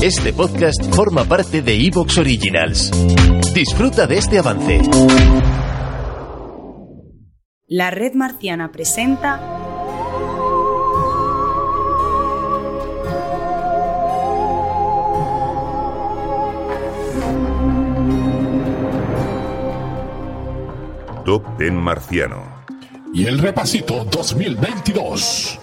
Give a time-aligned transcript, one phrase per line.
[0.00, 2.92] Este podcast forma parte de Evox Originals.
[3.52, 4.80] Disfruta de este avance.
[7.66, 9.40] La red marciana presenta
[21.24, 22.64] Top Ten Marciano.
[23.12, 25.58] Y el repasito 2022.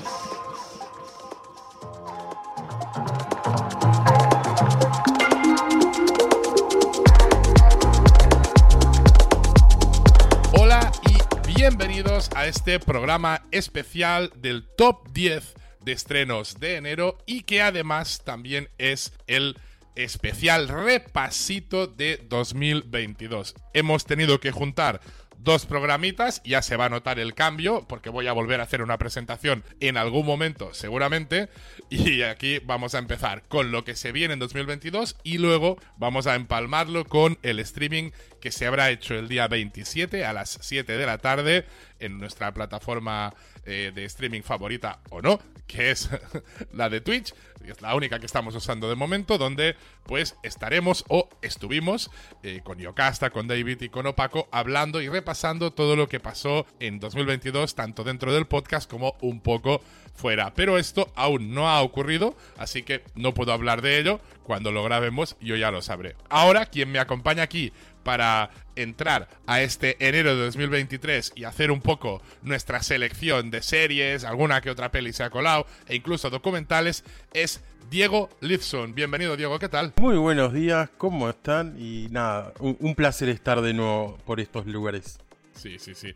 [12.65, 19.13] Este programa especial del Top 10 de estrenos de enero y que además también es
[19.27, 19.59] el
[19.95, 23.53] especial repasito de 2022.
[23.75, 24.99] Hemos tenido que juntar
[25.37, 28.81] dos programitas, ya se va a notar el cambio, porque voy a volver a hacer
[28.81, 31.49] una presentación en algún momento, seguramente.
[31.91, 36.25] Y aquí vamos a empezar con lo que se viene en 2022 y luego vamos
[36.25, 38.09] a empalmarlo con el streaming
[38.41, 41.65] que se habrá hecho el día 27 a las 7 de la tarde
[41.99, 43.33] en nuestra plataforma
[43.65, 46.09] eh, de streaming favorita o no, que es
[46.73, 47.33] la de Twitch,
[47.71, 52.11] es la única que estamos usando de momento, donde pues estaremos o estuvimos
[52.43, 56.65] eh, con Yocasta, con David y con Opaco hablando y repasando todo lo que pasó
[56.79, 59.81] en 2022, tanto dentro del podcast como un poco
[60.13, 60.53] fuera.
[60.53, 64.19] Pero esto aún no ha ocurrido, así que no puedo hablar de ello.
[64.43, 66.15] Cuando lo grabemos yo ya lo sabré.
[66.29, 67.73] Ahora, quien me acompaña aquí
[68.05, 74.23] para entrar a este enero de 2023 y hacer un poco nuestra selección de series,
[74.23, 77.03] alguna que otra peli se ha colado e incluso documentales,
[77.33, 78.93] es Diego Lifson.
[78.93, 79.91] Bienvenido, Diego, ¿qué tal?
[79.99, 81.77] Muy buenos días, ¿cómo están?
[81.79, 85.17] Y nada, un, un placer estar de nuevo por estos lugares.
[85.55, 86.13] Sí, sí, sí.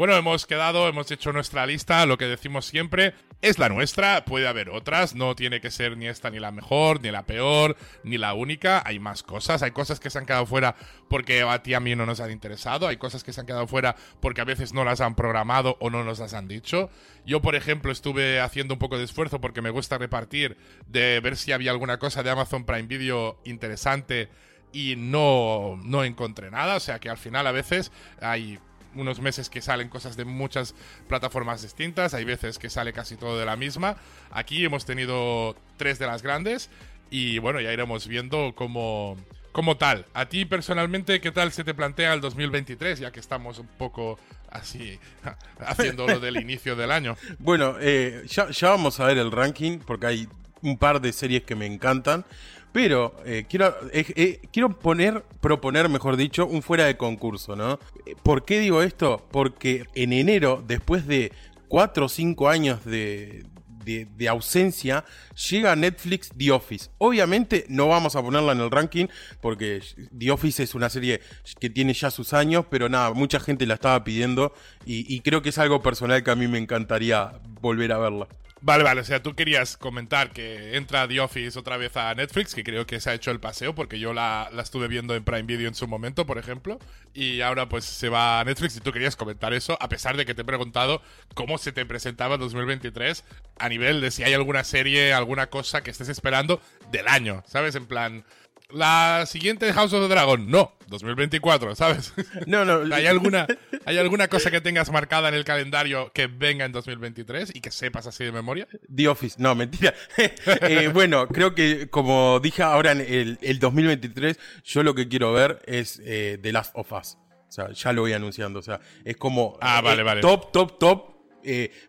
[0.00, 3.12] Bueno, hemos quedado, hemos hecho nuestra lista, lo que decimos siempre
[3.42, 7.02] es la nuestra, puede haber otras, no tiene que ser ni esta ni la mejor,
[7.02, 10.46] ni la peor, ni la única, hay más cosas, hay cosas que se han quedado
[10.46, 10.74] fuera
[11.10, 13.66] porque a ti a mí no nos han interesado, hay cosas que se han quedado
[13.66, 16.88] fuera porque a veces no las han programado o no nos las han dicho.
[17.26, 20.56] Yo, por ejemplo, estuve haciendo un poco de esfuerzo porque me gusta repartir,
[20.86, 24.30] de ver si había alguna cosa de Amazon Prime Video interesante
[24.72, 28.58] y no, no encontré nada, o sea que al final a veces hay
[28.94, 30.74] unos meses que salen cosas de muchas
[31.08, 33.96] plataformas distintas, hay veces que sale casi todo de la misma.
[34.30, 36.70] Aquí hemos tenido tres de las grandes
[37.10, 39.16] y bueno, ya iremos viendo cómo,
[39.52, 40.06] cómo tal.
[40.14, 44.18] A ti personalmente, ¿qué tal se te plantea el 2023, ya que estamos un poco
[44.50, 44.98] así
[45.60, 47.16] haciendo lo del inicio del año?
[47.38, 50.28] Bueno, eh, ya, ya vamos a ver el ranking porque hay
[50.62, 52.24] un par de series que me encantan.
[52.72, 57.78] Pero eh, quiero, eh, eh, quiero poner, proponer, mejor dicho, un fuera de concurso, ¿no?
[58.22, 59.26] ¿Por qué digo esto?
[59.30, 61.32] Porque en enero, después de
[61.68, 63.44] 4 o 5 años de,
[63.84, 65.04] de, ausencia,
[65.50, 66.90] llega Netflix The Office.
[66.98, 69.06] Obviamente no vamos a ponerla en el ranking
[69.40, 69.82] porque
[70.16, 71.20] The Office es una serie
[71.58, 74.54] que tiene ya sus años, pero nada, mucha gente la estaba pidiendo
[74.84, 78.28] y creo que es algo personal que a mí me encantaría volver a verla.
[78.62, 82.54] Vale, vale, o sea, tú querías comentar que entra The Office otra vez a Netflix,
[82.54, 85.24] que creo que se ha hecho el paseo, porque yo la, la, estuve viendo en
[85.24, 86.78] Prime Video en su momento, por ejemplo,
[87.14, 90.26] y ahora pues se va a Netflix y tú querías comentar eso, a pesar de
[90.26, 91.00] que te he preguntado
[91.34, 93.24] cómo se te presentaba 2023
[93.58, 96.60] a nivel de si hay alguna serie, alguna cosa que estés esperando
[96.90, 97.74] del año, ¿sabes?
[97.76, 98.24] En plan,
[98.72, 102.12] la siguiente House of the Dragon, no, 2024, ¿sabes?
[102.46, 102.82] No, no.
[102.94, 103.46] ¿Hay alguna,
[103.84, 107.70] ¿Hay alguna cosa que tengas marcada en el calendario que venga en 2023 y que
[107.70, 108.68] sepas así de memoria?
[108.94, 109.94] The Office, no, mentira.
[110.16, 115.32] eh, bueno, creo que como dije ahora en el, el, 2023, yo lo que quiero
[115.32, 117.18] ver es eh, The Last of Us.
[117.48, 118.60] O sea, ya lo voy anunciando.
[118.60, 120.20] O sea, es como ah, vale, eh, vale.
[120.20, 121.10] top, top, top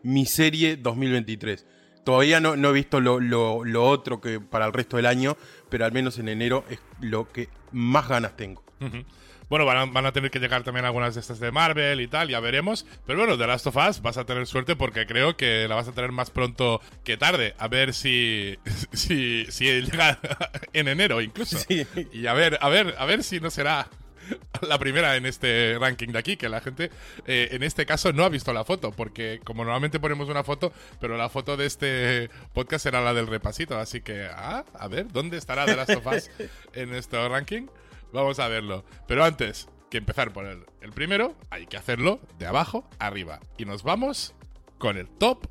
[0.04, 1.66] mi serie 2023.
[2.04, 5.38] Todavía no, no he visto lo, lo, lo, otro que para el resto del año,
[5.70, 8.64] pero al menos en enero es lo que más ganas tengo.
[8.80, 9.06] Uh -huh.
[9.52, 12.08] Bueno, van a, van a, tener que llegar también algunas de estas de Marvel y
[12.08, 12.86] tal, ya veremos.
[13.06, 15.90] Pero bueno, The Last of Us vas a tener suerte porque creo que la vas
[15.90, 17.54] a tener más pronto que tarde.
[17.58, 18.58] A ver si,
[18.94, 20.20] si, si llega
[20.72, 21.58] en enero incluso.
[21.58, 21.86] Sí.
[22.14, 23.90] Y a ver, a ver, a ver si no será
[24.62, 26.92] la primera en este ranking de aquí, que la gente
[27.26, 30.72] eh, en este caso no ha visto la foto, porque como normalmente ponemos una foto,
[31.00, 35.12] pero la foto de este podcast será la del repasito, así que, ah, a ver,
[35.12, 36.30] ¿dónde estará The Last of Us
[36.74, 37.68] en este ranking?
[38.14, 38.84] Vamos a verlo.
[39.08, 43.40] Pero antes que empezar por el, el primero, hay que hacerlo de abajo arriba.
[43.58, 44.36] Y nos vamos
[44.78, 45.48] con el top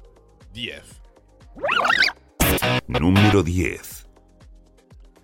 [0.52, 1.00] 10.
[2.88, 4.08] Número 10.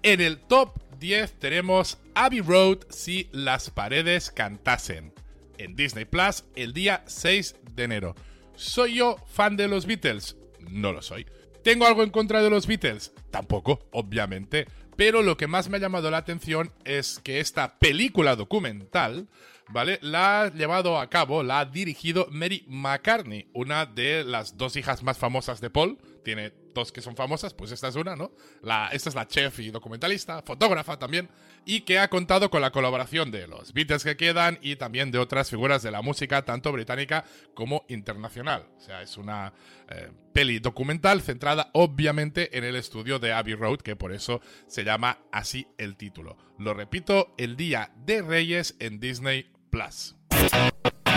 [0.03, 5.13] En el top 10 tenemos Abbey Road si las paredes cantasen.
[5.59, 8.15] En Disney Plus el día 6 de enero.
[8.55, 10.37] ¿Soy yo fan de los Beatles?
[10.71, 11.27] No lo soy.
[11.63, 13.13] ¿Tengo algo en contra de los Beatles?
[13.31, 14.67] Tampoco, obviamente.
[14.97, 19.29] Pero lo que más me ha llamado la atención es que esta película documental,
[19.69, 19.99] ¿vale?
[20.01, 25.03] La ha llevado a cabo, la ha dirigido Mary McCartney, una de las dos hijas
[25.03, 25.99] más famosas de Paul.
[26.25, 28.31] Tiene dos que son famosas, pues esta es una, ¿no?
[28.63, 31.29] La, esta es la chef y documentalista, fotógrafa también,
[31.65, 35.19] y que ha contado con la colaboración de los Beatles que quedan y también de
[35.19, 37.25] otras figuras de la música, tanto británica
[37.55, 38.69] como internacional.
[38.77, 39.53] O sea, es una
[39.89, 44.85] eh, peli documental centrada obviamente en el estudio de Abbey Road, que por eso se
[44.85, 46.37] llama así el título.
[46.59, 50.15] Lo repito, el Día de Reyes en Disney Plus.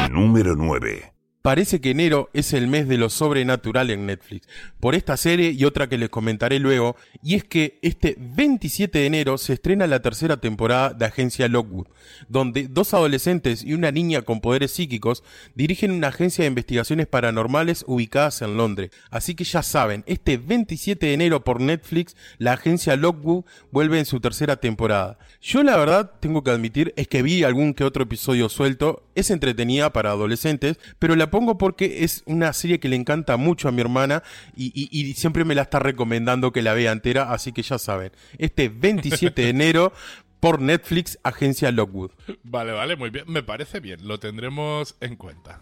[0.09, 1.18] Número 9.
[1.41, 4.45] Parece que enero es el mes de lo sobrenatural en Netflix,
[4.81, 9.05] por esta serie y otra que les comentaré luego, y es que este 27 de
[9.05, 11.87] enero se estrena la tercera temporada de Agencia Lockwood,
[12.27, 15.23] donde dos adolescentes y una niña con poderes psíquicos
[15.55, 18.91] dirigen una agencia de investigaciones paranormales ubicadas en Londres.
[19.09, 24.05] Así que ya saben, este 27 de enero por Netflix, la agencia Lockwood vuelve en
[24.05, 25.17] su tercera temporada.
[25.41, 29.31] Yo la verdad tengo que admitir es que vi algún que otro episodio suelto, es
[29.31, 33.71] entretenida para adolescentes, pero la pongo porque es una serie que le encanta mucho a
[33.71, 34.23] mi hermana
[34.55, 37.77] y, y- y siempre me la está recomendando que la vea entera, así que ya
[37.77, 39.93] saben, este 27 de enero
[40.39, 42.11] por Netflix, Agencia Lockwood.
[42.43, 43.25] Vale, vale, muy bien.
[43.27, 45.61] Me parece bien, lo tendremos en cuenta.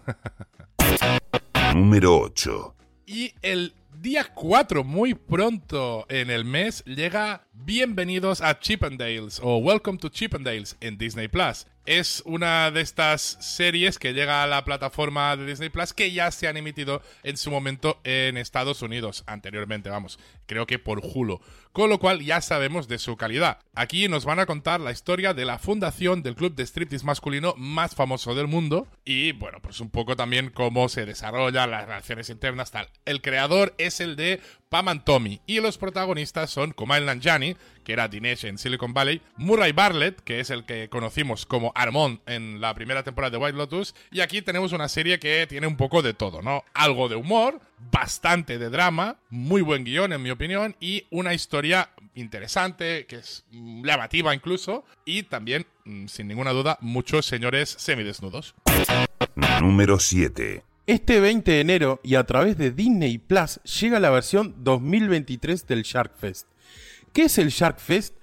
[1.73, 2.75] Número 8.
[3.07, 9.97] Y el día 4, muy pronto en el mes, llega Bienvenidos a Chippendales o Welcome
[9.97, 11.65] to Chippendales en Disney Plus.
[11.87, 16.31] Es una de estas series que llega a la plataforma de Disney Plus que ya
[16.31, 21.39] se han emitido en su momento en Estados Unidos anteriormente, vamos, creo que por Hulu.
[21.71, 23.59] Con lo cual ya sabemos de su calidad.
[23.73, 27.53] Aquí nos van a contar la historia de la fundación del club de striptease masculino
[27.55, 32.29] más famoso del mundo y bueno, pues un poco también cómo se desarrollan las relaciones
[32.29, 32.89] internas tal.
[33.05, 37.55] El creador es el de Pam Tommy y los protagonistas son Kumail Nanjiani,
[37.87, 42.19] que era Dinesh en Silicon Valley, Murray Bartlett, que es el que conocimos como Armand
[42.25, 45.77] en la primera temporada de White Lotus, y aquí tenemos una serie que tiene un
[45.77, 46.65] poco de todo, ¿no?
[46.73, 51.91] Algo de humor, bastante de drama, muy buen guion en mi opinión, y una historia
[52.13, 58.53] interesante, que es llamativa incluso, y también, mm, sin ninguna duda, muchos señores semidesnudos.
[59.61, 60.61] Número 7.
[60.87, 65.83] Este 20 de enero y a través de Disney Plus llega la versión 2023 del
[65.83, 66.47] Shark Fest.
[67.17, 68.15] ¿Qué es el Shark Fest?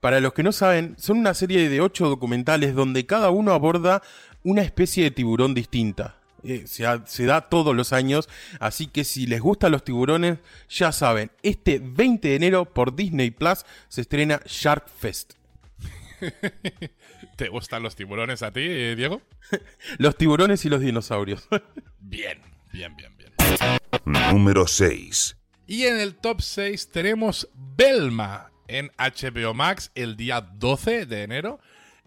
[0.00, 4.02] Para los que no saben, son una serie de 8 documentales donde cada uno aborda
[4.42, 6.16] una especie de tiburón distinta.
[6.42, 10.38] Eh, se, ha- se da todos los años, así que si les gustan los tiburones,
[10.68, 15.34] ya saben, este 20 de enero por Disney Plus se estrena Shark Fest.
[17.36, 19.22] ¿Te gustan los tiburones a ti, eh, Diego?
[19.98, 21.46] Los tiburones y los dinosaurios.
[22.00, 22.40] Bien,
[22.72, 23.32] bien, bien, bien.
[24.32, 25.36] Número 6.
[25.70, 31.60] Y en el top 6 tenemos Belma en HBO Max el día 12 de enero.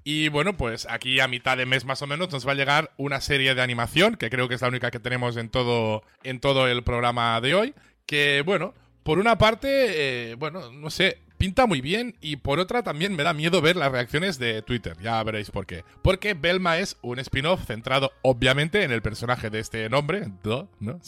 [0.04, 2.92] Y bueno, pues aquí a mitad de mes más o menos nos va a llegar
[2.98, 6.42] una serie de animación, que creo que es la única que tenemos en todo, en
[6.42, 7.74] todo el programa de hoy.
[8.06, 8.74] Que bueno,
[9.04, 13.24] por una parte, eh, bueno, no sé, pinta muy bien y por otra también me
[13.24, 15.84] da miedo ver las reacciones de Twitter, ya veréis por qué.
[16.02, 20.70] Porque Belma es un spin-off centrado obviamente en el personaje de este nombre, ¿no?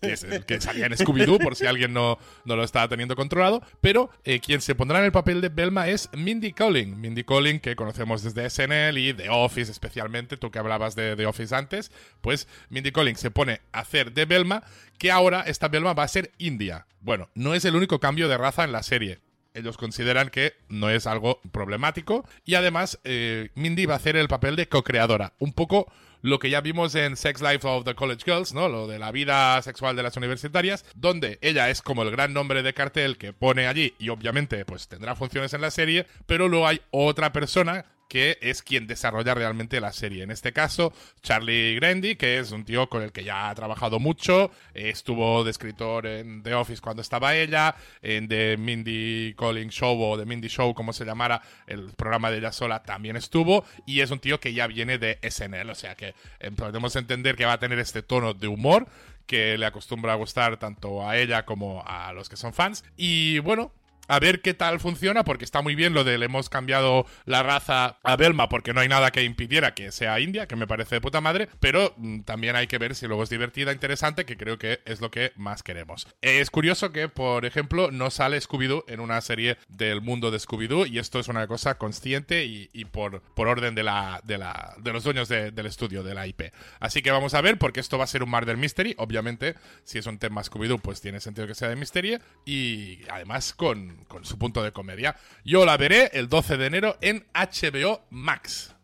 [0.00, 3.60] que es el salía en Scooby-Doo por si alguien no, no lo estaba teniendo controlado,
[3.80, 7.58] pero eh, quien se pondrá en el papel de Belma es Mindy Kaling, Mindy Kaling
[7.58, 11.90] que conocemos desde SNL y The Office especialmente, tú que hablabas de The Office antes,
[12.20, 14.62] pues Mindy Kaling se pone a hacer de Belma,
[14.98, 16.86] que ahora esta Belma va a ser india.
[17.00, 19.18] Bueno, no es el único cambio de raza en la serie
[19.58, 22.26] ellos consideran que no es algo problemático.
[22.44, 25.34] Y además, eh, Mindy va a hacer el papel de co-creadora.
[25.38, 25.90] Un poco
[26.22, 28.68] lo que ya vimos en Sex Life of the College Girls, ¿no?
[28.68, 32.62] Lo de la vida sexual de las universitarias, donde ella es como el gran nombre
[32.62, 36.66] de cartel que pone allí y obviamente pues tendrá funciones en la serie, pero luego
[36.66, 40.22] hay otra persona que es quien desarrolla realmente la serie.
[40.22, 44.00] En este caso, Charlie Grandy, que es un tío con el que ya ha trabajado
[44.00, 49.68] mucho, eh, estuvo de escritor en The Office cuando estaba ella, en The Mindy Calling
[49.68, 53.64] Show o The Mindy Show, como se llamara, el programa de ella sola también estuvo,
[53.86, 57.36] y es un tío que ya viene de SNL, o sea que eh, podemos entender
[57.36, 58.88] que va a tener este tono de humor
[59.26, 62.82] que le acostumbra a gustar tanto a ella como a los que son fans.
[62.96, 63.72] Y bueno,
[64.08, 67.42] a ver qué tal funciona, porque está muy bien lo de le hemos cambiado la
[67.42, 70.96] raza a Belma, porque no hay nada que impidiera que sea india, que me parece
[70.96, 74.36] de puta madre, pero mm, también hay que ver si luego es divertida, interesante, que
[74.36, 76.06] creo que es lo que más queremos.
[76.22, 80.86] Es curioso que, por ejemplo, no sale Scooby-Doo en una serie del mundo de Scooby-Doo,
[80.86, 84.74] y esto es una cosa consciente y, y por, por orden de, la, de, la,
[84.78, 86.52] de los dueños de- del estudio, de la IP.
[86.80, 89.98] Así que vamos a ver, porque esto va a ser un Murder Mystery, obviamente, si
[89.98, 94.24] es un tema Scooby-Doo, pues tiene sentido que sea de misterio, y además con con
[94.24, 95.16] su punto de comedia.
[95.44, 98.74] Yo la veré el 12 de enero en HBO Max.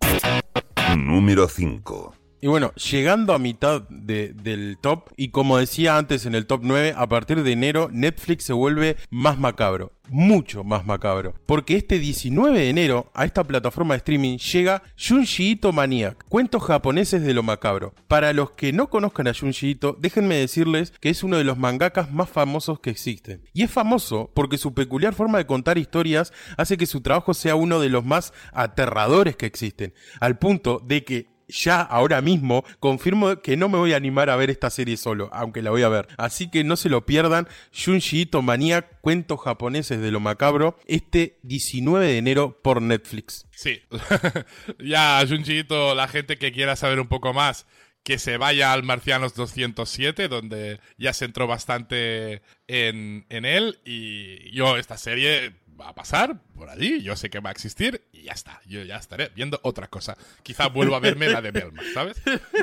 [0.96, 2.13] Número 5.
[2.44, 6.60] Y bueno, llegando a mitad de- del top, y como decía antes en el top
[6.62, 11.32] 9, a partir de enero Netflix se vuelve más macabro, mucho más macabro.
[11.46, 16.62] Porque este 19 de enero a esta plataforma de streaming llega Junji Ito Maniac, cuentos
[16.64, 17.94] japoneses de lo macabro.
[18.08, 21.56] Para los que no conozcan a Junji Ito, déjenme decirles que es uno de los
[21.56, 23.40] mangakas más famosos que existen.
[23.54, 27.54] Y es famoso porque su peculiar forma de contar historias hace que su trabajo sea
[27.56, 33.40] uno de los más aterradores que existen, al punto de que ya ahora mismo confirmo
[33.40, 35.88] que no me voy a animar a ver esta serie solo, aunque la voy a
[35.88, 36.08] ver.
[36.16, 37.48] Así que no se lo pierdan.
[37.72, 43.46] Junji Ito Maniac, cuentos japoneses de lo macabro, este 19 de enero por Netflix.
[43.50, 43.82] Sí,
[44.78, 47.66] ya, Junjiito, la gente que quiera saber un poco más,
[48.02, 53.80] que se vaya al Marcianos 207, donde ya se entró bastante en, en él.
[53.84, 58.08] Y yo, esta serie va a pasar por allí, yo sé que va a existir
[58.12, 58.60] y ya está.
[58.66, 60.16] Yo ya estaré viendo otra cosa.
[60.42, 62.20] Quizá vuelva a verme la de Belma, ¿sabes?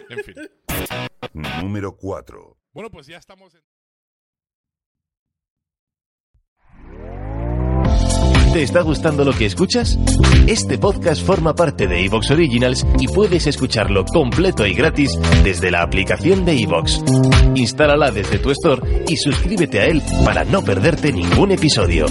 [0.10, 0.36] En fin.
[1.62, 2.58] Número 4.
[2.74, 3.62] Bueno, pues ya estamos en.
[8.54, 9.98] ¿Te está gustando lo que escuchas?
[10.46, 15.84] Este podcast forma parte de Evox Originals y puedes escucharlo completo y gratis desde la
[15.84, 17.02] aplicación de Evox.
[17.56, 22.08] Instálala desde tu store y suscríbete a él para no perderte ningún episodio.